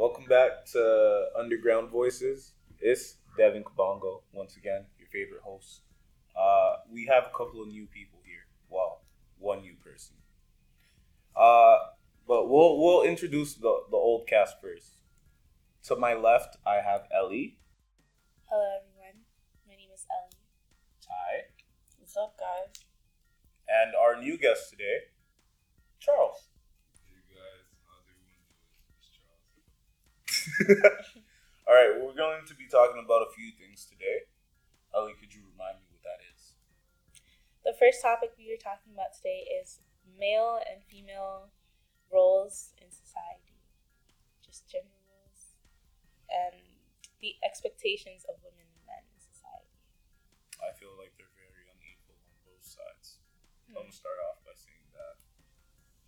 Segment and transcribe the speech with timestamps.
[0.00, 2.54] Welcome back to Underground Voices.
[2.80, 5.82] It's Devin Kabongo once again, your favorite host.
[6.34, 8.46] Uh, we have a couple of new people here.
[8.70, 9.02] Well,
[9.38, 10.16] one new person.
[11.36, 11.76] Uh,
[12.26, 15.02] but we'll we'll introduce the the old cast first.
[15.84, 17.58] To my left, I have Ellie,
[18.48, 19.20] Hello, everyone.
[19.68, 20.40] My name is Ellie.
[21.06, 21.52] Ty,
[21.98, 22.84] What's up, guys?
[23.68, 25.12] and our new guest today,
[25.98, 26.49] Charles.
[31.64, 34.28] All right, we're going to be talking about a few things today.
[34.92, 36.52] Ellie, could you remind me what that is?
[37.64, 41.48] The first topic we are talking about today is male and female
[42.12, 43.56] roles in society,
[44.44, 45.56] just gender roles,
[46.28, 46.60] and
[47.24, 49.80] the expectations of women and men in society.
[50.60, 53.22] I feel like they're very unequal on both sides.
[53.64, 53.96] I'm gonna hmm.
[53.96, 55.16] start off by saying that.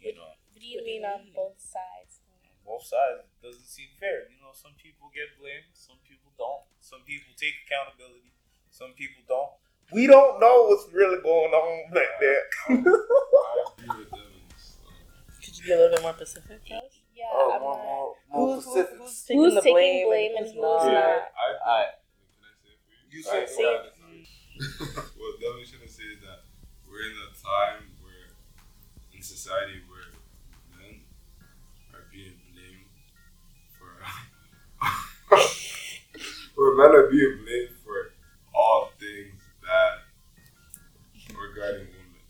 [0.02, 2.21] You know, What do you What mean on both sides?
[2.64, 4.26] Both sides doesn't seem fair.
[4.30, 6.62] You know, some people get blamed, some people don't.
[6.80, 8.32] Some people take accountability,
[8.70, 9.54] some people don't.
[9.92, 12.42] We don't know what's really going on back there.
[12.68, 14.40] I agree with Devin.
[14.56, 14.88] So.
[15.44, 17.04] Could you be a little bit more specific, Josh?
[17.12, 17.84] Yeah, oh, I'm more, not.
[17.84, 18.96] more, more Who's, specifics.
[18.96, 20.86] who's, who's taking Who's the taking blame, blame and who's who's not?
[20.86, 20.92] not?
[20.92, 21.60] Yeah, I think.
[21.60, 21.92] Alright.
[22.32, 23.04] Can I say it for you?
[23.12, 23.82] You Alright, say Say so it.
[23.84, 26.40] that's- what Devin should have said is that
[26.88, 28.32] we're in a time where,
[29.12, 29.84] in society,
[36.82, 38.12] men are being blamed for
[38.54, 39.98] all things bad
[41.30, 42.20] regarding women.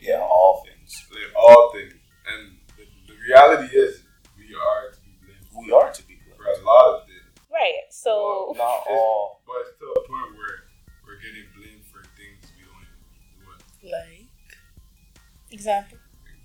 [0.00, 1.06] Yeah, all things.
[1.12, 1.92] Like all things.
[2.26, 4.02] And the, the reality is,
[4.36, 6.36] we are to be blamed We are to be blamed.
[6.38, 7.26] for a lot of things.
[7.52, 7.86] Right.
[7.90, 9.42] So Not all.
[9.46, 10.70] But it's to a point where
[11.04, 13.02] we're getting blamed for things we don't even
[13.36, 13.50] do.
[13.50, 13.92] It.
[13.92, 14.30] Like,
[15.50, 15.98] example.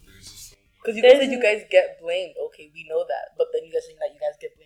[0.05, 0.81] There's just so much.
[0.81, 2.35] because you guys said you guys get blamed.
[2.49, 4.64] Okay, we know that, but then you guys saying that you guys get blamed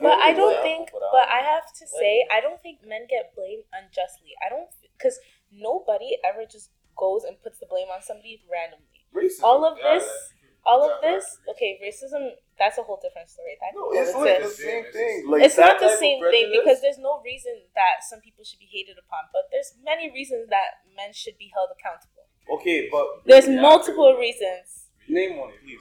[0.00, 0.90] But I don't think.
[0.92, 1.46] but I But don't I know.
[1.54, 4.32] have to say, I don't think men get blamed unjustly.
[4.44, 5.18] I don't because
[5.52, 8.86] nobody ever just goes and puts the blame on somebody randomly.
[9.14, 9.42] Racism.
[9.42, 10.06] All of this,
[10.64, 11.24] all of this.
[11.50, 12.30] Okay, racism.
[12.58, 13.56] That's a whole different story.
[13.58, 15.24] That No, it's like the same thing.
[15.26, 18.68] Like it's not the same thing because there's no reason that some people should be
[18.70, 22.28] hated upon, but there's many reasons that men should be held accountable.
[22.52, 24.92] Okay, but There's multiple reasons.
[25.08, 25.80] Name one, please.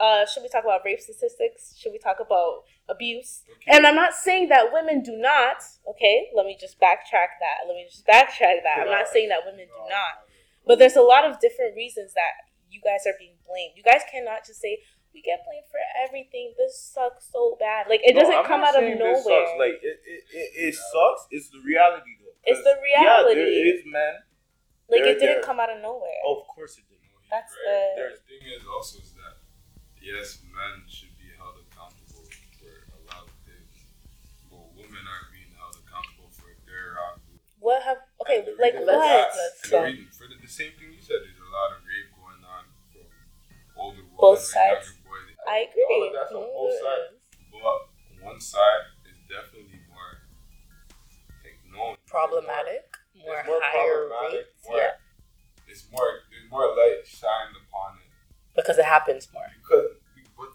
[0.00, 1.76] Uh, should we talk about rape statistics?
[1.78, 3.42] Should we talk about abuse?
[3.62, 3.76] Okay.
[3.76, 5.62] And I'm not saying that women do not.
[5.88, 7.62] Okay, let me just backtrack that.
[7.66, 8.82] Let me just backtrack that.
[8.82, 10.26] I'm not saying that women do not,
[10.66, 13.74] but there's a lot of different reasons that you guys are being blamed.
[13.76, 14.82] You guys cannot just say
[15.14, 16.54] we get blamed for everything.
[16.58, 17.86] This sucks so bad.
[17.88, 19.46] Like it No, doesn't I'm come not out of saying this nowhere.
[19.46, 19.58] Sucks.
[19.62, 21.30] Like it, it, it, it sucks.
[21.30, 22.34] It's the reality though.
[22.42, 23.38] It's 'Cause, the reality.
[23.38, 24.14] Yeah, there is men.
[24.90, 26.18] like there- it didn't there- come out of nowhere.
[26.26, 27.06] Oh, of course it didn't.
[27.30, 27.94] That's right.
[27.94, 29.13] the- There's thing is also is that
[30.04, 32.28] yes, men should be held accountable
[32.60, 33.74] for a lot of things,
[34.52, 37.40] but women aren't being held accountable for their wrongdoing.
[37.60, 38.44] What have okay?
[38.60, 39.32] Like what?
[39.32, 39.82] Let's go.
[39.84, 42.62] reason- for the, the same thing you said, there's a lot of rape going on
[42.92, 43.08] from
[43.76, 44.86] older boys Both and sides.
[44.92, 45.36] younger boys.
[45.48, 45.88] I agree.
[45.88, 47.08] All of that's on both sides.
[47.52, 47.78] But
[48.24, 50.12] one side is definitely more
[51.44, 51.96] like known.
[52.08, 52.84] problematic,
[53.16, 54.64] It's more, more higher problematic, rates.
[54.68, 54.92] more- Yeah,
[55.68, 58.08] It's more there's more light shined upon it
[58.56, 59.44] because it happens more.
[59.60, 59.93] because we, but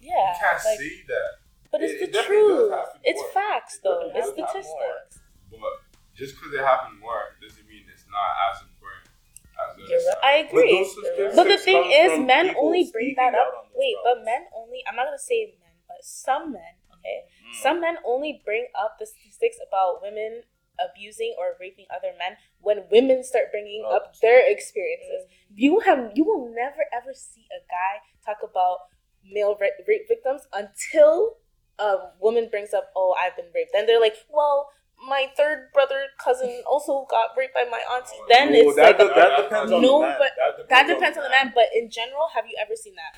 [0.09, 1.30] Yeah, you can't like- say that.
[1.72, 2.74] But it's It- the it truth.
[3.03, 3.30] It's more.
[3.31, 4.12] facts, It though.
[4.16, 5.22] It's statistics.
[5.52, 5.74] But
[6.18, 9.09] just because it happened more doesn't mean it's not as important
[9.53, 10.24] as You're right.
[10.24, 10.84] I agree.
[10.84, 13.70] statistics But the thing is, men only bring that up.
[13.75, 14.84] Wait, but men only.
[14.88, 16.74] I'm not gonna say men, but some men.
[17.00, 17.53] Okay, Mm.
[17.62, 20.44] some men only bring up the statistics about women
[20.80, 23.96] abusing or raping other men when women start bringing Oh.
[23.97, 25.28] up their experiences.
[25.56, 28.88] You have you will never ever see a guy talk about
[29.31, 31.38] male ra- rape victims until
[31.78, 36.07] a woman brings up, "Oh, I've been raped." Then they're like, "Well." My third brother
[36.22, 38.19] cousin also got raped by my auntie.
[38.19, 40.17] Oh, then Well, it's that, like that, depends on No, the man.
[40.20, 41.53] but that that depends on the man.
[41.55, 43.16] But in general, have you ever seen that?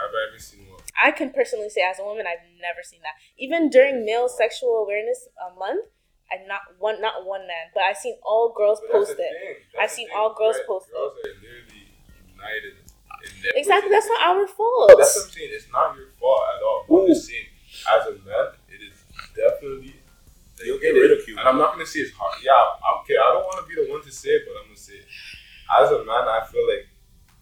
[0.00, 0.80] I've ever seen one.
[0.96, 3.20] I can personally say, as a woman, I've never seen that.
[3.36, 5.92] Even during Male Sexual Awareness uh, Month,
[6.32, 9.32] I not one, not one man, but I've seen all girls But post it.
[9.78, 10.66] I've seen all girls right?
[10.66, 10.94] post it.
[10.96, 11.84] Girls are literally
[12.32, 12.87] united.
[13.28, 13.90] In Exactly, everything.
[13.92, 14.88] that's not our But fault.
[14.98, 15.50] that's what I'm saying.
[15.52, 16.84] It's not your fault at all.
[16.88, 17.46] But I'm just saying,
[17.94, 18.96] as a man, it is
[19.36, 19.94] definitely.
[20.64, 21.38] You'll get it is- ridiculed.
[21.40, 22.42] And I'm not gonna say it's hard.
[22.42, 22.52] Yeah,
[23.02, 23.14] okay.
[23.14, 25.06] I don't want to be the one to say it, but I'm gonna say, it.
[25.78, 26.88] as a man, I feel like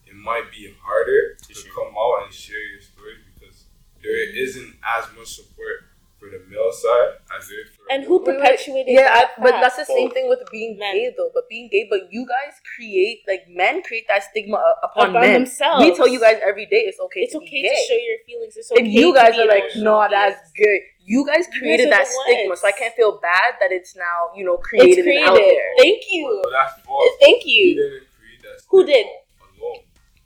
[0.07, 1.73] it might be harder to share.
[1.73, 3.65] come out and share your story because
[4.03, 5.89] there isn't as much support
[6.19, 9.21] for for the male side as if for And who Wait, wait, perpetuated Yeah, I,
[9.21, 10.95] that but that's the same thing with being Men.
[10.95, 11.31] gay, though.
[11.33, 15.33] But being gay, but you guys create like men create that stigma upon, Upon men.
[15.33, 15.85] themselves.
[15.85, 17.21] We tell you guys every day it's okay.
[17.21, 17.69] it's to okay be gay.
[17.69, 18.57] to show your feelings.
[18.57, 18.83] It's okay.
[18.83, 19.85] and you guys be are like, emotional.
[20.03, 20.81] no, that's good.
[21.05, 22.61] You guys created are that stigma, ones.
[22.61, 25.23] so I can't feel bad that it's now you know It's created, created.
[25.23, 25.69] and out there.
[25.79, 26.41] Thank you.
[26.43, 26.75] But that's.
[27.21, 27.75] Thank He you.
[27.77, 28.63] didn't create that.
[28.71, 29.07] Who did?
[29.07, 29.15] Alone.
[29.63, 30.26] That is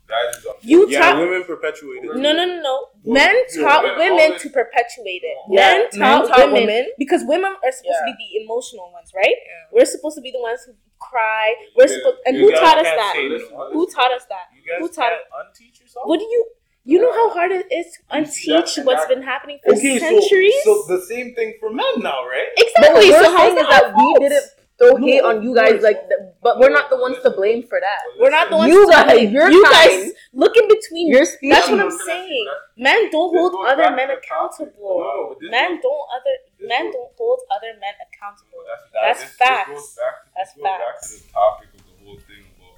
[0.61, 1.19] You Yeah, taught.
[1.19, 2.15] women perpetuate it.
[2.15, 2.87] No, no, no, no.
[3.03, 5.37] Well, Men taught men women always- to perpetuate it.
[5.49, 6.91] Yeah, Men men taught, taught women, women.
[6.97, 8.11] because women are supposed Yeah.
[8.11, 9.25] to be the emotional ones, right?
[9.27, 9.65] Yeah.
[9.71, 11.55] We're supposed to be the ones who cry.
[11.75, 13.13] We're Yeah, supposed, and you who guys taught us that?
[13.15, 13.35] say no.
[13.35, 14.45] Listen, Who taught us that?
[14.55, 16.05] You guys Who taught can't unteach yourself.
[16.07, 16.45] What do you?
[16.83, 19.59] You know how hard it is to You that- unteach and what's that- been happening
[19.63, 20.55] for Okay, centuries.
[20.63, 22.47] so the same thing for men now, right?
[22.57, 23.11] But exactly.
[23.11, 24.43] So how's saying that that we didn't
[24.81, 25.83] throw No, hate on you guys, course.
[25.83, 26.01] like,
[26.41, 28.01] but we're not the ones to blame for that.
[28.19, 28.73] We're not the ones.
[28.73, 29.31] You to guys, blame.
[29.31, 29.75] you're you kind.
[30.09, 31.07] guys look in between.
[31.13, 31.49] You're speaking.
[31.51, 32.47] That's what I'm saying.
[32.77, 34.25] Men don't hold other men to the topic.
[34.25, 34.97] accountable.
[34.99, 36.35] No, no, this Men goes- don't other
[36.67, 38.59] men goes- don't hold other men accountable.
[38.65, 39.69] That's, That's this, facts.
[39.69, 42.75] This goes back, this That's goes back to the topic of the whole thing about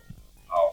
[0.52, 0.64] how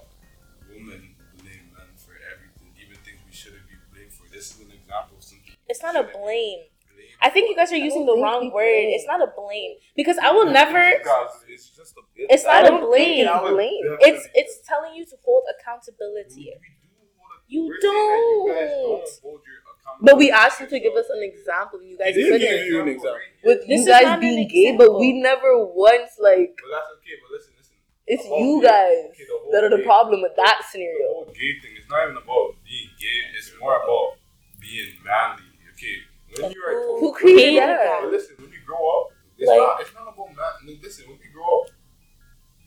[0.68, 4.26] women blame men for everything, even things we shouldn't be blamed for.
[4.34, 5.54] This is an example of something.
[5.68, 6.69] It's not a blame.
[7.20, 8.64] Blame I think you guys are using the wrong word.
[8.64, 8.90] blame.
[8.96, 10.80] It's not a blame because I will never.
[10.80, 12.00] Guys, It's just a.
[12.16, 13.26] It's I not a blame.
[13.28, 13.96] it's blame.
[14.00, 16.52] It's it's telling you to hold accountability.
[17.48, 19.10] You We're saying that you guys don't.
[19.26, 21.82] hold your accountability But we asked you to give us an example.
[21.82, 22.46] You guys did couldn't.
[22.46, 23.18] give you an example.
[23.42, 27.16] With This you guys being gay, but we never once like But that's okay.
[27.18, 27.74] But listen, listen.
[28.06, 31.10] it's you guys okay, that are the problem with that The scenario.
[31.10, 33.18] whole gay thing is not even about being gay.
[33.34, 34.14] It's more about
[34.62, 35.49] being manly.
[36.32, 38.04] Okay, when you are Who- Who created you- that?
[38.10, 39.80] Listen, when you grow up, it's Like- not.
[39.80, 40.78] It's not about man.
[40.82, 41.70] Listen, when we grow up,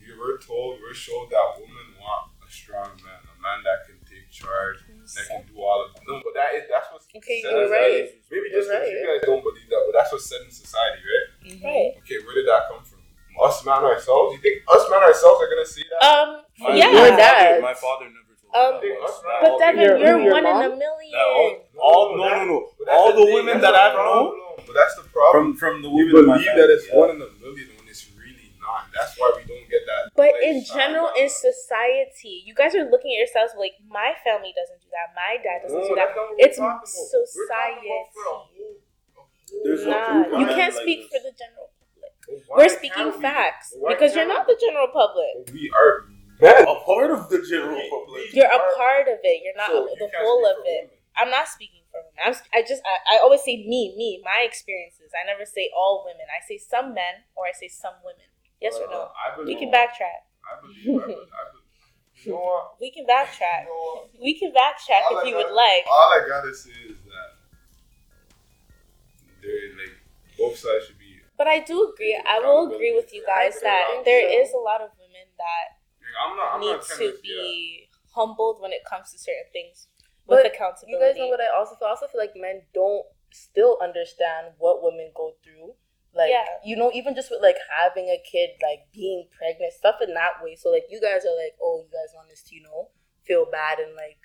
[0.02, 4.00] we were told, we're showed that women want a strong man, a man that can
[4.04, 4.84] take charge,
[5.16, 5.96] that can do all of.
[6.08, 8.10] No, but that is that's what's Okay, you're right.
[8.10, 8.22] society.
[8.32, 8.92] Maybe You're just because right.
[8.92, 11.28] you guys don't believe that, but that's what's said in society, right?
[11.64, 11.92] Right.
[12.04, 13.00] Okay, where did that come from?
[13.42, 14.36] Us man ourselves?
[14.36, 16.02] You think us man ourselves are gonna say that?
[16.06, 16.42] Um.
[16.60, 16.92] My, yeah.
[16.92, 17.50] Your my dad.
[17.50, 18.23] Father, my father never told
[18.56, 19.22] Um, me that once.
[19.42, 21.12] but That Devin, the- Your- you're your one in a million.
[21.12, 22.58] that all, all no no no
[22.92, 24.40] all the thing, women that I've known.
[24.66, 25.56] But that's the problem.
[25.58, 27.68] from from the we women in my believe that it's family, one in a million
[27.78, 28.86] when it's really not.
[28.94, 30.12] That's why we don't get that.
[30.16, 34.80] But in general, in society, you guys are looking at yourselves like my family doesn't
[34.82, 36.14] do that, my dad doesn't No, do that.
[36.14, 36.86] not what we're It's talking about.
[36.86, 37.88] We're talking society.
[37.90, 42.44] about for a whole- a whole- There's Nah, you can't speak for the general public.
[42.50, 45.50] We're speaking facts because you're can't the general public.
[45.54, 46.06] We are
[46.44, 46.68] men.
[46.68, 48.34] a part of the general We- public.
[48.34, 49.38] You're a part of it.
[49.44, 50.90] You're not So you the can't whole of it.
[50.92, 50.98] women.
[51.16, 52.20] I'm not speaking for women.
[52.26, 55.12] I'm, I just I, I always say me, me, my experiences.
[55.14, 56.26] I never say all women.
[56.30, 58.26] I say some men or I say some women.
[58.62, 59.44] Yes or Uh, no?
[59.46, 60.26] We can backtrack.
[60.44, 61.02] I believe.
[61.02, 61.28] I believe.
[61.32, 61.62] I believe.
[62.26, 62.70] You know?
[62.80, 63.66] We can You backtrack.
[63.66, 64.10] know?
[64.22, 65.84] We can backtrack All if I you would gotta- like.
[65.92, 67.30] All I gotta say is that
[69.42, 69.96] they're like
[70.38, 71.20] both sides should be.
[71.38, 72.16] But I do agree.
[72.16, 75.73] I will agree with you guys that there is a lot of women that Like,
[76.20, 76.48] I'm not.
[76.56, 79.88] I'm need not to trying to be uh, humbled when it comes to certain things
[80.28, 80.92] with But accountability.
[80.92, 81.88] You guys know what I also feel?
[81.88, 85.74] I also feel like men don't still understand what women go through.
[86.16, 86.46] Like Yeah.
[86.64, 90.44] you know, even just with like having a kid, like being pregnant, stuff in that
[90.44, 90.56] way.
[90.56, 92.90] So like you guys are like, oh, you guys want us to, you know,
[93.26, 94.22] feel bad and like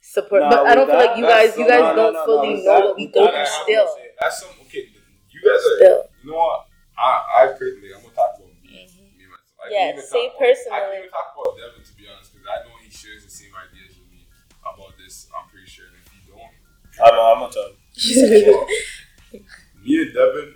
[0.00, 0.42] support.
[0.42, 2.24] Nah, but I don't with feel like you guys, you guys no, don't no, no,
[2.26, 3.88] fully with know that- what we go through I have to still.
[4.20, 4.84] That's some okay.
[5.32, 5.76] You guys are.
[5.80, 6.02] Still.
[6.22, 6.66] You know what?
[6.98, 8.36] I I personally, I'm gonna talk
[9.62, 9.70] about me, me myself.
[9.70, 10.80] I Yeah, can't even say talk about- I personally.
[10.82, 13.52] can't even talk about Devin to be honest, because I know he shares the same
[13.54, 14.20] ideas with me
[14.66, 15.14] about this.
[15.30, 16.50] I'm pretty sure, and if you don't,
[16.98, 18.50] I'm, I'm gonna tell you.
[18.50, 18.66] well,
[19.80, 20.48] me and Devin,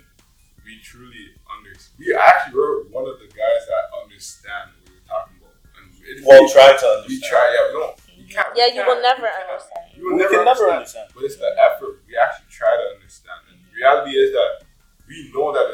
[0.67, 1.95] we truly understand.
[1.99, 5.85] We actually were one of the guys that understand what we were talking about, and
[6.03, 7.07] it, Well, we, try to understand.
[7.07, 7.45] we try.
[7.55, 7.95] Yeah, we don't.
[8.17, 8.51] You can't.
[8.55, 9.47] Yeah, we you can't, will never can't.
[9.49, 9.85] understand.
[9.95, 11.07] You will We never can never understand.
[11.07, 11.07] understand.
[11.15, 12.03] But it's the effort.
[12.05, 13.39] We actually try to understand.
[13.49, 14.67] And the reality is that
[15.07, 15.66] we know that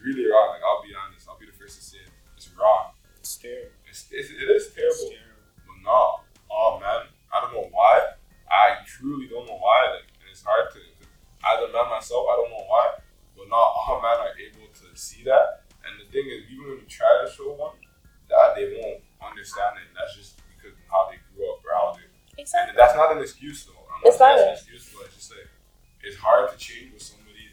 [0.00, 0.56] it's really wrong.
[0.56, 1.28] Like I'll be honest.
[1.28, 2.10] I'll be the first to say it.
[2.36, 2.96] It's wrong.
[3.20, 3.76] It's terrible.
[3.84, 5.12] It's, it's, it is It's terrible.
[5.12, 5.44] terrible.
[5.68, 6.00] But no,
[6.50, 8.16] oh man, I don't know why.
[8.48, 9.92] I truly don't know why.
[10.00, 10.80] Like, and it's hard to.
[11.40, 13.00] As a man myself, I don't know why.
[13.36, 15.68] But not all men are able to see that.
[15.84, 17.76] And the thing is, even when you try to show one,
[18.28, 19.88] that they won't understand it.
[19.96, 22.04] That's just because of how they grew up or how they.
[22.40, 22.72] Exactly.
[22.72, 23.84] And that's not an excuse though.
[23.88, 24.52] I'm It's not saying not.
[24.56, 25.48] it's an excuse, but it's just like
[26.04, 27.52] it's hard to change what somebody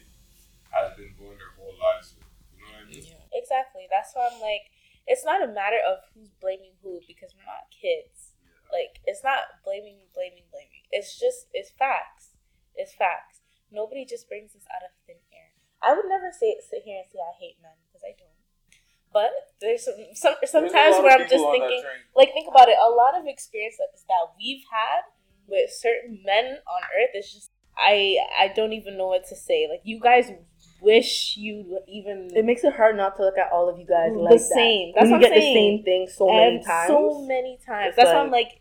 [0.72, 2.24] has been going their whole lives with.
[2.56, 3.04] You know what I mean?
[3.38, 3.86] Exactly.
[3.86, 4.66] That's why I'm like,
[5.06, 8.34] it's not a matter of who's blaming who because we're not kids.
[8.68, 10.84] Like it's not blaming, blaming, blaming.
[10.92, 12.36] It's just it's facts.
[12.76, 13.40] It's facts.
[13.72, 15.56] Nobody just brings this out of thin air.
[15.80, 18.36] I would never say sit here and say I hate men because I don't.
[19.08, 21.82] But there's some, some sometimes where I'm just thinking,
[22.14, 22.76] like think about it.
[22.76, 25.08] A lot of experiences that we've had
[25.48, 29.66] with certain men on earth is just I I don't even know what to say.
[29.70, 30.28] Like you guys
[30.80, 34.10] wish you even It makes it hard not to look at all of you guys
[34.12, 34.92] like the like same.
[34.94, 35.00] that.
[35.00, 36.88] That's When what you I'm get the same thing so many And times.
[36.88, 37.96] So many times.
[37.96, 38.60] That's why I'm like- like,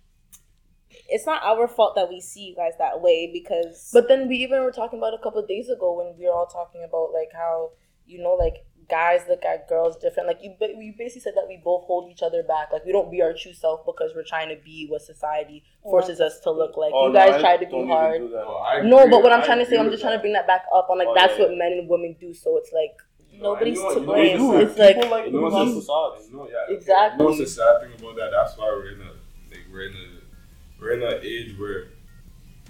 [1.10, 3.90] it's not our fault that we see you guys that way because.
[3.94, 6.34] But then we even were talking about a couple of days ago when we were
[6.34, 7.72] all talking about like how
[8.06, 10.28] you know like guys look at girls different.
[10.28, 12.72] Like you, ba- you basically said that we both hold each other back.
[12.72, 16.20] Like we don't be our true self because we're trying to be what society forces
[16.22, 16.92] us to look like.
[16.94, 18.22] Oh, you guys I try to be don't hard.
[18.22, 18.30] do.
[18.30, 20.18] No, I No, agree- but what I'm I trying to say, I'm with just trying
[20.18, 22.34] to bring that back up I'm like Oh, that's yeah, what men and women do.
[22.34, 22.96] So it's like
[23.40, 24.40] Nobody's to blame.
[24.62, 26.30] It's sad- like- people like you know putting what's on facades.
[26.32, 26.76] You know, yeah.
[26.76, 27.14] Exactly.
[27.14, 28.32] You know what's the sad thing about that?
[28.32, 29.12] That's why we're in a
[29.52, 31.88] like we're in a we're in an age where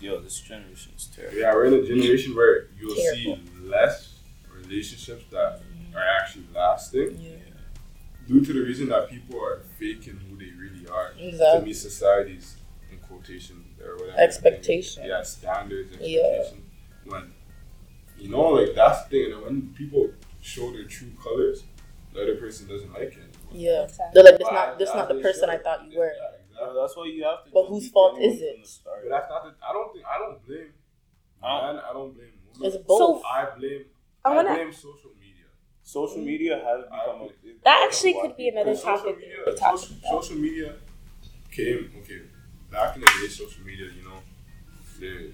[0.01, 1.37] Yo, this generation is terrible.
[1.39, 3.37] yeah we're in a generation where you'll Terrible.
[3.37, 4.13] see less
[4.53, 5.59] relationships that
[5.97, 7.37] are actually lasting Yeah.
[8.27, 11.65] due to the reason that people are faking who they really are to Exactly.
[11.67, 12.57] meet society's
[12.91, 15.03] in quotation or whatever Expectation.
[15.05, 16.43] Yeah, standards, Yeah.
[17.05, 17.33] When
[18.17, 19.33] you know, like that's the thing.
[19.33, 20.09] And when people
[20.41, 21.63] show their true colors,
[22.13, 23.17] the other person doesn't like it.
[23.17, 23.51] anymore.
[23.51, 23.83] Yeah.
[23.83, 24.11] Exactly.
[24.13, 26.05] They're like, this not this not the person I thought you were.
[26.07, 26.81] Yeah, Yeah, exactly.
[26.81, 27.49] that's why you have to.
[27.49, 27.53] Do.
[27.53, 28.53] But just whose fault is it?
[28.53, 28.99] from the start.
[29.03, 29.43] But that's not.
[29.45, 30.05] The, I don't think.
[30.05, 30.73] I don't blame.
[31.43, 32.67] I Man, I don't blame women.
[32.67, 33.21] It's both.
[33.23, 33.85] I blame.
[34.25, 35.16] I I, wanna- blame social media.
[35.87, 39.45] Social media has become a big That actually could be another Because social topic media,
[39.45, 40.23] to talk social, about.
[40.23, 40.73] social media
[41.49, 42.21] came okay.
[42.69, 44.19] Back in the day, social media, you know,
[44.99, 45.31] they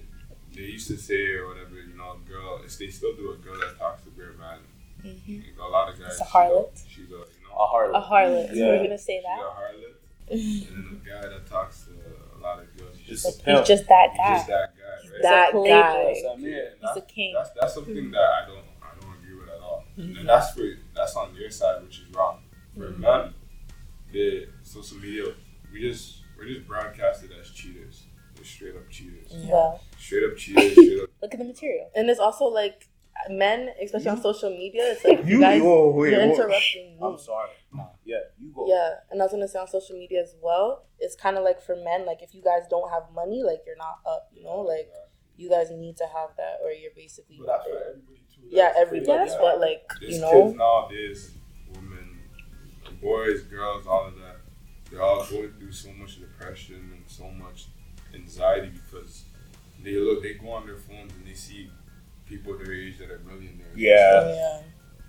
[0.54, 2.60] they used to say or whatever, you know, a girl.
[2.64, 4.58] If they still do a girl that talks to bare man.
[5.04, 5.60] Mm-hmm.
[5.60, 6.12] A lot of guys.
[6.12, 6.84] It's a she's harlot.
[6.88, 7.98] She's a you know A harlot.
[7.98, 8.54] A harlot.
[8.54, 8.66] Yeah.
[8.68, 9.40] We're gonna say she's that.
[9.40, 9.94] a harlot.
[10.30, 12.96] and then a guy that talks to a lot of girls.
[12.98, 13.58] He's Just just, a.
[13.58, 14.34] He's just that he's guy.
[14.36, 15.22] just that guy, right?
[15.22, 15.68] That playboy.
[15.68, 16.04] guy.
[16.04, 16.46] That's I mean.
[16.46, 17.34] Yeah, He's that's, a king.
[17.36, 18.63] That's that's something that I don't I don't agree
[19.96, 20.20] with at all.
[20.20, 20.62] And that's for
[20.94, 22.42] that's on your side, which is wrong.
[22.76, 22.98] For mm.
[22.98, 23.34] men,
[24.12, 25.24] the social media,
[25.72, 28.04] we just we're just broadcasted as cheaters.
[28.36, 29.32] We're straight up cheaters.
[29.32, 30.72] Well, Straight up cheaters.
[30.72, 31.10] straight up.
[31.22, 31.90] look at the material.
[31.94, 32.88] And it's also like
[33.30, 34.22] men, especially on mm-hmm.
[34.22, 36.34] social media, it's like you, You, guys oh, wait, you're whoa.
[36.34, 36.98] interrupting me.
[37.02, 37.50] I'm sorry.
[37.72, 38.66] Nah, yeah, you go.
[38.68, 40.84] Yeah, and I was gonna say on social media as well.
[40.98, 43.76] It's kind of like for men, like if you guys don't have money, like you're
[43.76, 44.30] not up.
[44.34, 44.90] You know, like
[45.36, 48.33] you guys need to have that, or you're basically But that's for everybody too.
[48.50, 49.12] Yeah, That's everybody.
[49.12, 51.30] Yeah, that's but like There's you kids know, nowadays,
[51.74, 52.18] women,
[53.00, 54.36] boys, girls, all of that.
[54.90, 57.66] They're all going through so much depression and so much
[58.14, 59.24] anxiety because
[59.82, 61.70] they look, they go on their phones and they see
[62.26, 63.76] people their age that are millionaires.
[63.76, 64.28] Yeah.
[64.28, 64.60] yeah,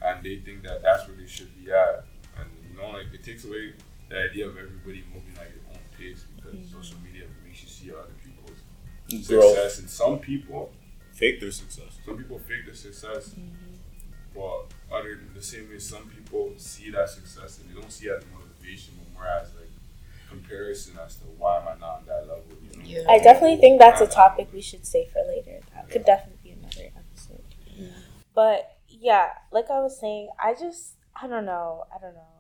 [0.02, 2.06] and they think that that's where they should be at.
[2.38, 3.74] And you know, like it takes away
[4.10, 6.82] the idea of everybody moving at your own pace because mm-hmm.
[6.82, 9.56] social media makes you see other people's Growth.
[9.56, 9.80] success.
[9.80, 10.72] And some people,
[11.16, 11.98] Fake their success.
[12.06, 13.34] some people fake their success,
[14.36, 18.18] but other the same way some people see that success and they don't see it
[18.18, 19.70] as motivation, but more as like
[20.28, 22.44] comparison as to why am I not on that level.
[22.70, 22.84] You know?
[22.84, 23.10] Yeah.
[23.10, 25.62] I definitely think that's a topic we should save for later.
[25.74, 27.44] That could definitely be another episode.
[28.34, 31.86] But yeah, like I was saying, I just I don't know.
[31.96, 32.36] I don't know.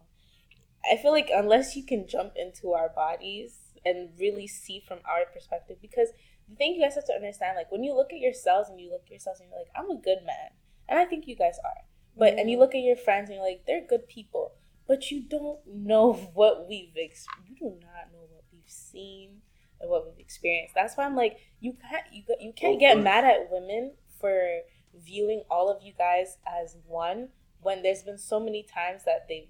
[0.92, 3.56] I feel like unless you can jump into our bodies
[3.86, 6.10] and really see from our perspective, because
[6.50, 8.92] the thing you guys have to understand, like when you look at yourselves and you
[8.92, 10.52] look at yourselves and you're like, I'm a good man,
[10.88, 11.84] and I think you guys are.
[12.18, 14.54] But and you look at your friends and you're like, they're good people,
[14.88, 19.42] but you don't know what we've ex- you do not know what we've seen
[19.82, 20.76] and what we've experienced.
[20.76, 24.62] That's why I'm like, you can't you you can't get mad at women for
[24.94, 27.30] viewing all of you guys as one
[27.62, 29.50] when there's been so many times that they've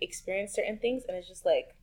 [0.00, 1.74] experienced certain things and it's just like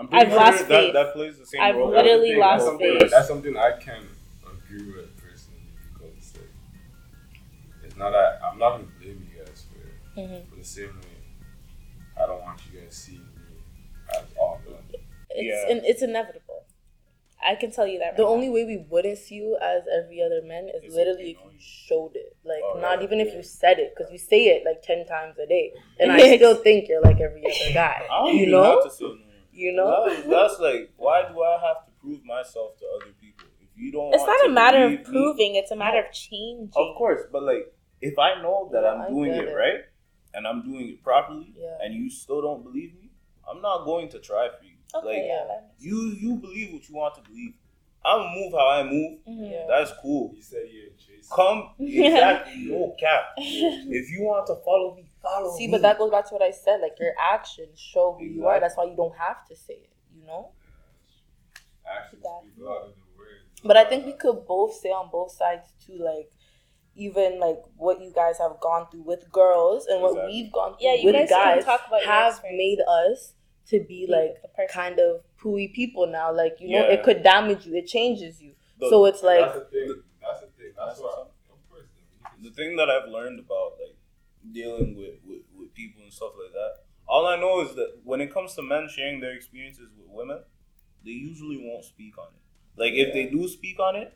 [0.00, 0.92] I'm pretty I've sure lost that, faith.
[0.94, 1.90] that plays the same I've role.
[1.90, 3.10] That's the literally thing, lost that's something, faith.
[3.10, 4.02] That's something I can
[4.48, 9.64] agree with personally because it's like it's not that I'm not gonna blame you guys
[9.70, 10.26] for it.
[10.26, 10.42] Mhm.
[10.48, 11.20] But the same way,
[12.16, 13.60] I don't want you guys seeing me
[14.16, 15.00] as all good.
[15.30, 15.70] it's Yeah.
[15.70, 16.64] and it's inevitable.
[17.42, 18.16] I can tell you that.
[18.16, 20.94] the right only way we wouldn't see you as every other man is Is if
[20.94, 21.58] literally if you you.
[21.58, 22.36] showed it.
[22.44, 25.06] Like Oh, not yeah, even if you said it, because you say it like ten
[25.06, 28.06] times a day, and I still think you're like every other guy.
[28.10, 28.82] I don't you even know,
[29.68, 30.22] have to say no.
[30.24, 30.30] you know.
[30.30, 33.46] That- that's like, why do I have to prove myself to other people?
[33.60, 35.76] If you don't, It's want not to a matter believe of me- proving; it's a
[35.76, 36.70] matter of changing.
[36.76, 39.54] Of course, but like, if I know that Yeah, I'm doing it it.
[39.54, 39.80] right
[40.34, 41.78] and I'm doing it properly, Yeah.
[41.82, 43.10] and you still don't believe me,
[43.48, 44.76] I'm not going to try for you.
[44.94, 47.54] Okay, like, yeah, makes you you believe what you want to believe.
[48.04, 49.18] I'm gonna move how I move.
[49.28, 49.50] Mhm.
[49.52, 49.66] Yeah.
[49.68, 50.32] That's cool.
[50.34, 51.30] You said you ain't chasing.
[51.34, 53.22] Come exactly, no cap.
[53.38, 55.72] If you want to follow me, follow See, me.
[55.72, 56.80] but that goes back to what I said.
[56.80, 58.60] Like your actions show who you are.
[58.60, 59.90] That's why you don't have to say it.
[60.16, 60.50] You know.
[61.90, 62.40] actions that.
[62.42, 63.60] speak louder than words.
[63.64, 66.30] But I think we could both say on both sides too, like
[66.96, 70.88] even like what you guys have gone through with girls and what we've gone through
[70.88, 73.34] Yeah, you with guys guys, talk about have made us
[73.68, 76.32] to be Be like the kind of pooey people now.
[76.34, 76.94] Like you know, Yeah.
[76.94, 77.76] it could damage you.
[77.76, 78.52] It changes you.
[78.78, 80.02] The- so it's like that's the thing.
[80.20, 80.72] That's the thing.
[80.76, 81.06] That's That's why.
[81.06, 81.86] what's Of course,
[82.42, 83.96] the thing that I've learned about like
[84.52, 86.72] dealing with, with, with people and stuff like that,
[87.06, 90.42] all I know is that when it comes to men sharing their experiences with women,
[91.04, 92.40] they usually won't speak on it.
[92.80, 94.12] Like if they do speak on it,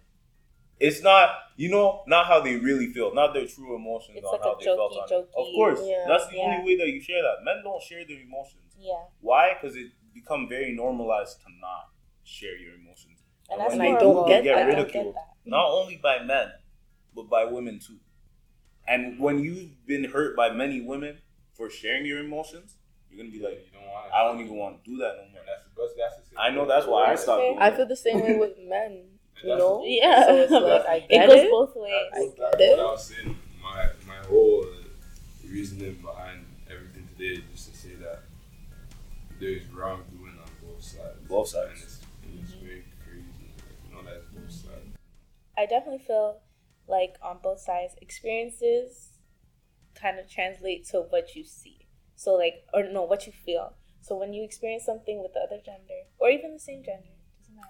[0.81, 4.33] it's not you know not how they really feel, not their true emotions It's on
[4.33, 5.29] like how a they felt jokey, it.
[5.37, 6.05] Of course, Yeah.
[6.09, 6.43] that's the Yeah.
[6.59, 7.43] only way that you share that.
[7.45, 8.77] Men don't share their emotions.
[8.79, 9.55] Yeah, Why?
[9.55, 11.91] Because it become very normalized to not
[12.25, 13.23] share your emotions.
[13.51, 14.67] and And that's when you don't get get that.
[14.67, 15.15] I don't ridiculed.
[15.15, 16.53] get not only by men,
[17.15, 17.99] but by women too.
[18.87, 21.19] And when you've been hurt by many women
[21.55, 22.75] for sharing your emotions,
[23.11, 24.13] you're gonna be like, you don't want.
[24.13, 25.43] I don't even want to do that no more.
[25.47, 25.95] That's the best.
[25.97, 27.77] That's the same I know that's why I That's stopped doing I it.
[27.77, 29.05] feel the same way with men.
[29.43, 30.25] You know, Yeah.
[30.27, 31.51] So it's like I It goes it.
[31.51, 31.93] both ways.
[32.13, 32.77] That's, I that's get it.
[32.79, 33.37] what I was saying.
[33.63, 38.21] My my whole uh, reasoning behind everything today is just to say that
[39.41, 41.19] there's wrongdoing on both sides.
[41.29, 41.71] Both sides.
[41.73, 43.25] And it's, and it's very crazy.
[43.57, 44.97] Like, you know that's both sides.
[45.57, 46.39] I definitely feel
[46.89, 49.19] like on both sides, experiences
[50.01, 51.87] kind of translate to what you see.
[52.17, 53.75] So like, or no, what you feel.
[54.01, 57.09] So when you experience something with the other gender, or even the same gender,
[57.41, 57.69] doesn't matter.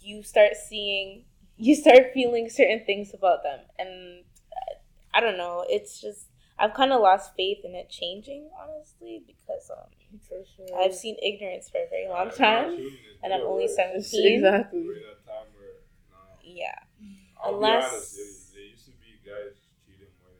[0.00, 1.24] You start seeing,
[1.56, 4.74] you start feeling certain things about them, and uh,
[5.14, 5.64] I don't know.
[5.68, 9.88] It's just I've kind of lost faith in it changing, honestly, because um,
[10.28, 10.78] For sure.
[10.80, 12.90] I've seen ignorance for a very long time,
[13.22, 13.70] and I'm only right?
[13.70, 14.44] seventeen.
[14.44, 14.80] exactly.
[14.84, 15.80] We're in that time where,
[16.10, 16.78] nah, Yeah.
[17.44, 18.24] I'll Unless- be honest, there,
[18.54, 19.54] there used to be guys
[19.86, 20.32] cheating more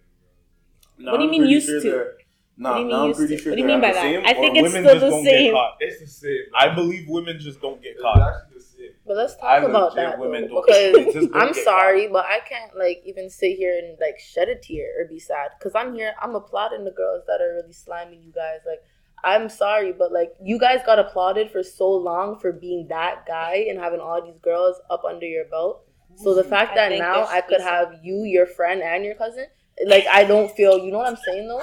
[0.98, 1.12] than girls.
[1.12, 1.90] What do you mean used sure to?
[1.90, 2.18] they're-
[2.56, 3.42] Nah, What do you mean I'm pretty to?
[3.42, 4.04] sure What do you mean by that?
[4.26, 5.24] I think it's still just the same.
[5.24, 5.76] Get caught.
[5.80, 6.42] It's the same.
[6.56, 8.20] I believe women just don't get caught.
[8.20, 8.90] actually the same.
[9.04, 13.02] But let's I about that women don't because I'm get sorry, but I can't like
[13.04, 16.14] even sit here and like shed a tear or be sad because I'm here.
[16.22, 18.60] I'm applauding the girls that are really sliming you guys.
[18.64, 18.82] Like
[19.24, 23.66] I'm sorry, but like you guys got applauded for so long for being that guy
[23.68, 25.82] and having all these girls up under your belt.
[26.16, 29.46] So the fact that think now I could have you, your friend, and your cousin,
[29.86, 30.78] like I don't feel.
[30.78, 31.62] You know what I'm saying though?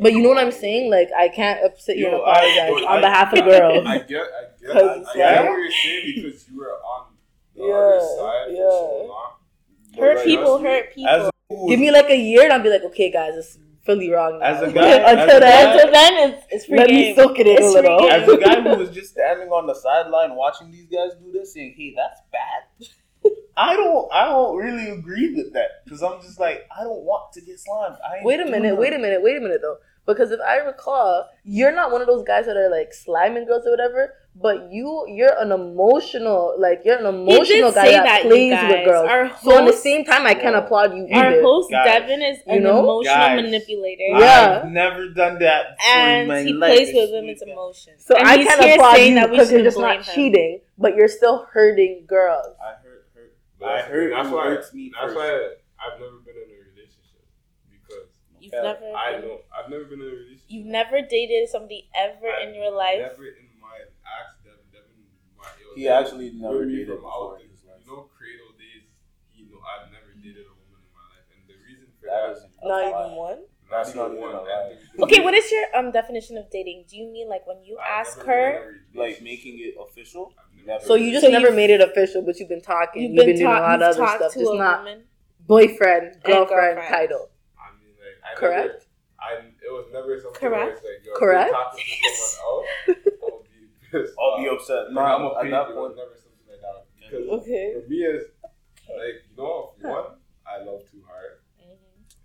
[0.00, 0.90] But you know what I'm saying?
[0.90, 3.86] Like I can't up- sit here and Yo, I- apologize on I- behalf of girls.
[3.86, 5.34] I get, I get, I, Cause I yeah.
[5.42, 7.06] get what you're saying because you were on
[7.54, 8.56] the Yeah, other side yeah.
[8.56, 9.32] for so long.
[9.98, 11.08] Hurt like, people, hurt people.
[11.10, 11.30] As a,
[11.68, 14.40] Give me like a year and I'll be like, okay, guys, it's really wrong.
[14.40, 14.46] Now.
[14.46, 17.14] As a guy- until as a then, guy- Until then, it's, it's free let me
[17.14, 18.10] soak it in a little.
[18.10, 21.54] as a guy who was just standing on the sideline watching these guys do this,
[21.54, 22.88] saying, "Hey, that's bad."
[23.56, 27.32] I don't, I don't really agree with that because I'm just like, I don't want
[27.34, 27.96] to get slimed.
[28.04, 29.76] I Wait a minute, wait a minute, wait a minute though.
[30.06, 33.66] Because if I recall, you're not one of those guys that are like sliming girls
[33.66, 38.50] or whatever, but you you're an emotional like you're an emotional guy that, that, plays
[38.68, 39.08] with girls.
[39.08, 41.42] Our so at the same time I can't applaud you Our either.
[41.42, 41.86] host Guys.
[41.86, 42.80] Devin is You an know?
[42.80, 43.42] emotional Guys.
[43.42, 44.60] manipulator, Yeah.
[44.64, 45.76] I've never done that.
[45.88, 46.70] and my he life.
[46.74, 48.04] plays with women's emotions.
[48.04, 50.14] So and I he's can't applaud you because you're just not blame him.
[50.14, 52.44] cheating, but you're still hurting girls.
[52.60, 52.83] I hurt, hurt.
[53.64, 54.44] But I that's, hurt that's who why.
[54.44, 55.16] hurts me That's first.
[55.16, 55.30] why
[55.80, 57.24] I've never been in a relationship
[57.72, 58.62] because You've Yeah.
[58.76, 60.50] never, I been- know I've never been in a relationship.
[60.52, 63.00] you've never dated somebody ever I've in your life.
[63.00, 63.72] Never in my
[64.04, 65.00] ask Devin, Devin,
[65.40, 67.64] my it was He Devin actually never dated from before out in his.
[67.64, 68.84] You know, cradle days.
[69.32, 72.20] You know, I've never dated a woman in my life, and the reason for That
[72.28, 73.40] that, isn't even one.
[73.70, 74.34] That's not even even one.
[74.34, 74.76] a and lie.
[74.96, 76.84] the- Okay, what is your um definition of dating?
[76.88, 78.46] Do you mean like when you I've ask never her?
[78.46, 78.94] a relationship.
[78.94, 80.32] Like making it official.
[80.56, 80.84] Never Never.
[80.86, 83.02] So you just So never you've- made it official, but you've been talking.
[83.02, 84.32] You've You've been, doing a lot of other stuff.
[84.34, 85.04] to Just not woman.
[85.40, 86.88] boyfriend, girlfriend girlfriend.
[86.88, 87.30] title.
[87.58, 88.68] I mean, like, I Correct?
[88.68, 88.84] Never,
[89.18, 90.82] I it was never something Correct?
[90.82, 91.50] where it's like, yo, if Correct?
[91.50, 94.14] you're talking to someone else, I'll be pissed.
[94.18, 94.60] I'll be off.
[94.60, 94.76] upset.
[94.84, 95.50] Like, Nah, I'm a at pig.
[95.50, 96.78] that It was point, never something like that.
[97.00, 97.66] Because Okay.
[97.74, 98.24] for me, it's
[98.88, 100.04] like you know, one,
[100.46, 101.40] I love too hard.
[101.60, 101.76] Mhm.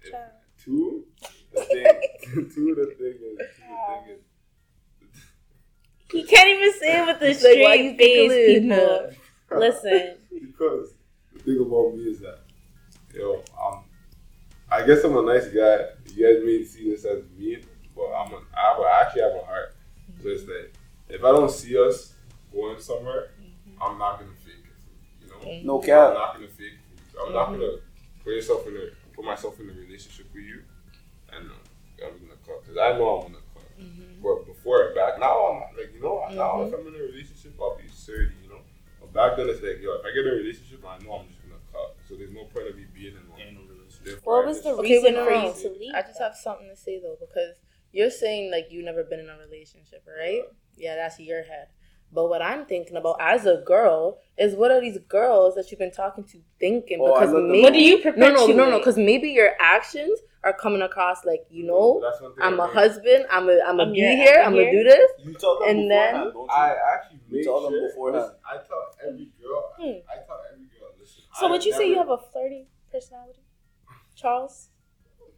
[0.03, 0.31] If, Child.
[0.63, 1.05] two,
[1.59, 3.45] the thing, two, the thing is, two, the
[3.87, 4.21] thing is.
[6.11, 8.61] He can't even say it with a It's like, straight face, it is?
[8.63, 9.59] people.
[9.59, 10.17] Listen.
[10.41, 10.93] because
[11.33, 12.39] the thing about me is that,
[13.13, 13.83] yo, um,
[14.71, 15.85] I guess I'm a nice guy.
[16.13, 17.63] You guys may see this as mean,
[17.95, 19.75] but I'm a, I, have a, I actually have a heart.
[20.21, 20.73] So it's like,
[21.09, 22.13] if I don't see us
[22.51, 23.31] going somewhere,
[23.81, 25.29] I'm not gonna fake it.
[25.29, 26.07] For you, you know, no care.
[26.07, 26.99] I'm not gonna fake it.
[27.11, 27.25] For you.
[27.27, 27.77] I'm not gonna
[28.23, 30.61] put yourself in a put myself in a relationship with you,
[32.69, 33.65] because I know I'm gonna cut.
[33.81, 34.21] Mm-hmm.
[34.21, 37.09] But before back now, I'm like you know now if I'm in a mm-hmm.
[37.09, 38.37] relationship, I'll be sturdy.
[38.43, 38.61] You know,
[39.01, 41.27] but back then it's like yo, if I get in a relationship, I know I'm
[41.27, 41.97] just gonna cut.
[42.07, 43.41] So there's no point of me being in one.
[43.41, 44.21] A relationship.
[44.23, 45.93] What was just- the Okay, reason wait, no, for you to leave?
[45.95, 47.57] I just have something to say though, because
[47.91, 50.43] you're saying like you've never been in a relationship, right?
[50.77, 51.67] Yeah, that's your head.
[52.11, 55.79] But what I'm thinking about as a girl is what are these girls that you've
[55.79, 56.99] been talking to thinking?
[57.01, 58.77] Oh, Because maybe What do you no, no, no, no.
[58.79, 62.67] Because maybe your actions are coming across like you know, That's one thing I'm a
[62.67, 63.25] made- husband.
[63.29, 64.35] I'm a I'm a I'm be your here.
[64.37, 65.11] ever I'm gonna do this.
[65.23, 66.49] You tell them And then- beforehand, don't you?
[66.51, 68.31] I actually You made tell them sure, beforehand.
[68.45, 69.73] I tell every girl.
[69.77, 69.83] Hmm.
[70.09, 70.89] I tell every girl.
[70.99, 71.23] Listen.
[71.33, 73.39] So I would you say you have a flirty personality,
[74.15, 74.69] Charles?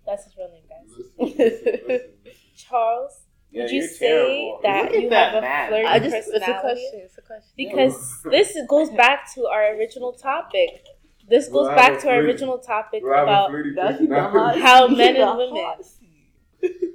[0.05, 0.87] That's his real name, guys.
[0.97, 1.87] Listen, listen, listen,
[2.25, 2.35] listen.
[2.55, 4.59] Charles, Yeah, would you say terrible.
[4.63, 7.01] that you that have a flirty I just it's a question.
[7.05, 7.51] It's a question.
[7.57, 10.83] Because this goes back to our original topic.
[11.31, 13.49] This goes I have back to our flirty- original topic Well, I have a about
[13.49, 14.59] flirty That's the personality.
[14.59, 15.75] hot- how men and women.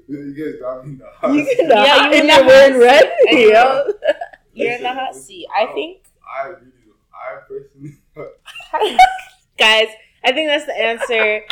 [0.08, 1.56] You guys got me in the hot You seat.
[1.56, 3.04] can Yeah, yeah, you you in the you're hot wearing red.
[3.30, 3.92] And Yo.
[4.54, 5.46] You're in the hot seat.
[5.56, 7.92] I don't- think, I really, I personally.
[9.58, 9.88] guys,
[10.24, 11.42] I think that's the answer.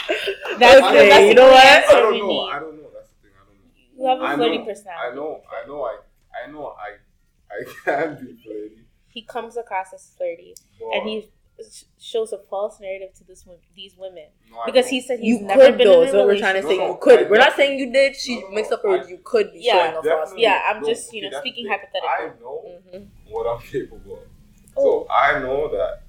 [0.59, 1.67] That's the Okay, that's you know what?
[1.67, 2.27] I don't know.
[2.27, 2.51] need.
[2.51, 2.89] I don't know.
[2.95, 3.33] That's the thing.
[3.35, 4.05] I don't know.
[4.05, 5.09] You have a I flirty know, personality.
[5.11, 5.43] I know.
[5.51, 5.83] I know.
[5.83, 5.97] I.
[6.47, 6.75] I know.
[6.79, 6.97] I.
[7.91, 8.79] I can be flirty.
[9.09, 11.25] He comes across as flirty, But and he sh-
[12.15, 15.65] shows a false narrative to this these women no, because he said he's You never
[15.67, 16.03] could been though.
[16.03, 16.79] in a Is what we're trying to say.
[16.79, 17.27] No, You could.
[17.27, 18.15] I We're not def- saying you did.
[18.15, 19.05] She No, no, mixed up no, her.
[19.05, 20.05] I- You could be Yeah, showing a false.
[20.07, 20.43] Definitely.
[20.43, 22.09] Yeah, I'm No, just you know speaking hypothetically.
[22.09, 22.57] I know
[22.95, 23.07] Mhm.
[23.31, 24.19] what I'm capable of.
[24.77, 24.83] Oh.
[25.07, 26.03] So I know that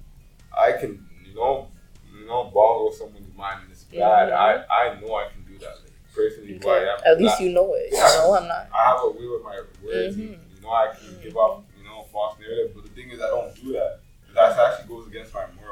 [0.56, 0.92] I can,
[1.26, 1.68] you know,
[2.16, 4.30] you know, boggle someone's mind and it's bad.
[4.30, 4.36] Mhm.
[4.46, 5.74] I, I know I can do that.
[5.82, 6.98] Like, personally, who I am.
[7.04, 7.90] At least That- you know it.
[7.90, 8.18] You Yeah.
[8.18, 8.68] know I'm not.
[8.72, 10.16] I have a way with my words.
[10.16, 10.34] Mhm.
[10.34, 12.72] and, You know, I can give off, you know, false narrative.
[12.76, 14.00] But the thing is, I don't do that.
[14.34, 15.65] That actually goes against my morals.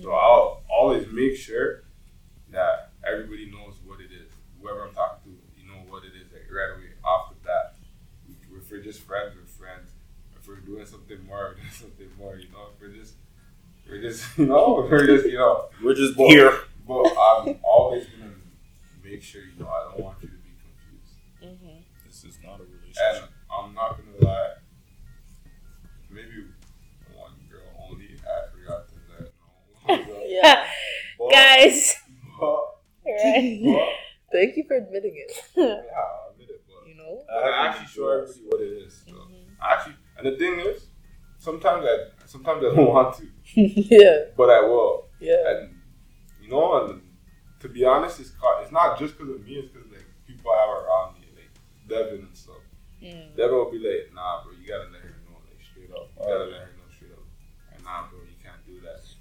[0.00, 1.84] So I'll always make sure
[2.50, 4.30] that everybody knows what it is.
[4.60, 7.74] Whoever I'm talking to, you know what it is like, right away off the bat.
[8.56, 9.90] If we're just friends, we're friends.
[10.38, 12.36] If we're doing something more, we're doing something more.
[12.36, 13.14] You know, if we're just,
[13.88, 15.68] we're just, you know, we're just, you know.
[15.82, 16.52] We're just But- here.
[16.86, 18.32] But I'm always gonna
[19.04, 21.62] make sure you know I don't want you to be confused.
[21.62, 21.84] Mhm.
[22.04, 22.98] This is not a relationship.
[22.98, 23.30] And relationship.
[23.56, 24.51] I'm not gonna lie.
[30.26, 30.64] Yeah.
[31.18, 31.94] But- Guys,
[32.40, 32.64] But,
[33.06, 33.60] right?
[33.64, 33.88] but,
[34.32, 35.32] Thank you for admitting it.
[35.56, 36.62] yeah, I admit it.
[36.66, 37.22] But You know.
[37.28, 39.04] but I actually show everybody what it is.
[39.06, 39.44] So Mhm.
[39.60, 40.86] I actually, and the thing is,
[41.38, 43.26] sometimes I sometimes I don't want to,
[43.60, 44.24] yeah.
[44.36, 45.08] but I will.
[45.20, 45.42] Yeah.
[45.50, 45.74] And
[46.42, 47.02] you know, and
[47.60, 49.54] to be honest, it's it's not just because of me.
[49.56, 51.50] It's because like people I have around me, like
[51.88, 52.56] Devin and stuff.
[53.02, 53.36] Mm.
[53.36, 56.08] Devin will be like, "Nah, bro, you gotta let her know, like straight up.
[56.18, 56.71] You gotta let her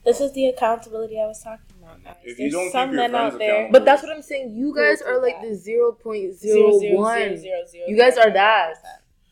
[0.03, 2.15] This is the accountability I was talking about, guys.
[2.23, 3.69] If you There's don't keep some your men out there.
[3.71, 4.55] But that's what I'm saying.
[4.55, 5.49] You guys are like that?
[5.49, 7.37] the zero point Zero, zero zero, one.
[7.87, 8.73] You guys are that.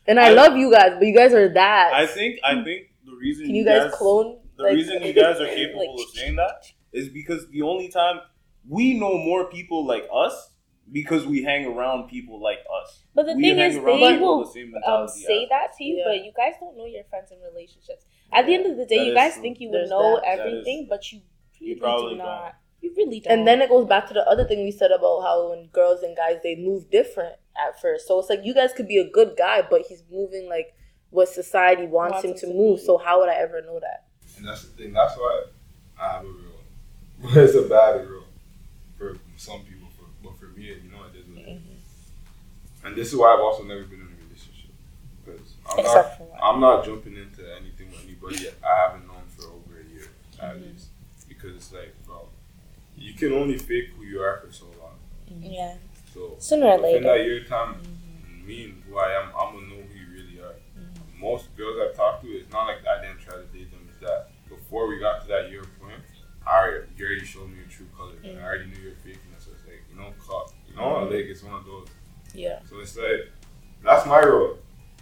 [0.06, 1.92] And I, I- love you guys, but you guys are that.
[1.92, 4.38] I think I think the reason Can you guys clone?
[4.56, 7.88] the like- reason you guys are capable Like- of saying that is because the only
[7.88, 8.20] time
[8.68, 10.50] we know more people like us
[10.92, 13.02] because we hang around people like us.
[13.14, 15.96] But the we thing is, around they people will the um, say that to you,
[15.96, 16.04] Yeah.
[16.06, 18.04] but you guys don't know your friends and relationships.
[18.32, 19.42] At the end of the day, That you guys true.
[19.42, 20.36] think you would know that.
[20.36, 21.20] That everything, but you
[21.60, 22.52] really probably do don't.
[22.80, 23.38] You really don't.
[23.38, 26.02] And then it goes back to the other thing we said about how when girls
[26.02, 28.06] and guys they move different at first.
[28.08, 30.74] So it's like you guys could be a good guy, but he's moving like
[31.10, 32.78] what society wants, Wants him him to to move.
[32.78, 32.84] be.
[32.84, 34.06] So how would I ever know that?
[34.38, 34.92] And that's the thing.
[34.92, 35.42] That's why
[36.00, 36.62] I have a rule.
[37.24, 38.24] it's a bad rule
[38.96, 39.89] for some people, for,
[40.22, 41.60] but for me, you know, it is what it is.
[42.84, 44.70] And this is why I've also never been in a relationship
[45.24, 45.84] because I'm not.
[45.86, 46.38] Except for.
[46.42, 50.08] I'm not jumping into anything with anybody I haven't known for over a year
[50.40, 50.72] at Mhm.
[50.72, 50.88] least
[51.28, 52.28] because it's like, bro,
[52.96, 54.96] you can only fake who you are for so long.
[55.30, 55.44] Mm-hmm.
[55.52, 55.74] Yeah.
[56.14, 57.04] So Sooner or within later.
[57.18, 58.46] that year time, mm-hmm.
[58.46, 60.54] me and who I am, I'm gonna know who you really are.
[60.78, 61.20] Mm-hmm.
[61.20, 63.86] Most girls I've talked to, it's not like I didn't try to date them.
[63.90, 66.00] It's that before we got to that year point,
[66.46, 68.96] I already, you already showed me your true colors, and I already knew your
[70.12, 70.26] fakeness.
[70.26, 71.88] So it's like, you know, clock, you like it's one of those.
[72.34, 72.60] Yeah.
[72.68, 73.30] So it's like
[73.84, 74.58] that's my role.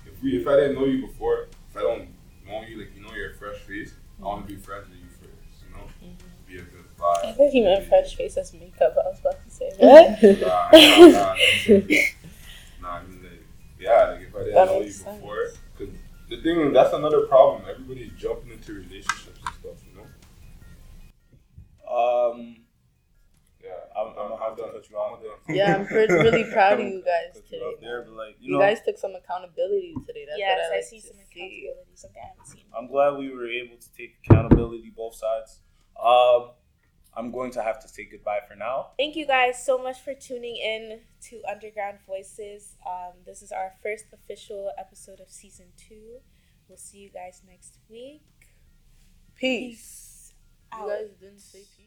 [0.07, 2.09] If we, if I didn't know you before, if I don't
[2.47, 4.99] know you, like you know, you're a fresh face, I want to be friends with
[4.99, 5.65] you first.
[5.65, 6.17] You know,
[6.47, 7.25] be a good vibe.
[7.25, 7.37] I vibe.
[7.37, 8.95] think you meant fresh face as makeup.
[8.97, 10.23] I was about to say that.
[10.41, 11.35] nah, nah, nah,
[12.81, 13.45] nah, I mean, like,
[13.79, 15.17] yeah, like if I didn't That know you sense.
[15.17, 15.95] before, because
[16.31, 17.63] the thing is, that's another problem.
[17.69, 20.07] Everybody's jumping into relationships and stuff, you know.
[21.89, 22.57] Um,
[23.99, 24.73] Yeah, I'm, I'm gonna have to done.
[24.73, 25.57] cut you off there.
[25.57, 27.77] Yeah, I'm pretty, really proud of you guys Cut you today.
[27.87, 30.25] there, like you, You know, guys took some accountability today.
[30.29, 31.67] That's yes, what I, I see to some see.
[31.67, 31.91] accountability.
[31.95, 32.65] Something I haven't seen.
[32.77, 35.61] I'm glad we were able to take accountability both sides.
[36.03, 36.51] Um,
[37.17, 38.91] I'm going to have to say goodbye for now.
[38.97, 42.77] Thank you guys so much for tuning in to Underground Voices.
[42.87, 46.19] Um, this is our first official episode of season two.
[46.69, 48.23] We'll see you guys next week.
[49.35, 50.33] Peace.
[50.73, 50.83] Out.
[50.87, 51.78] You guys didn't say peace.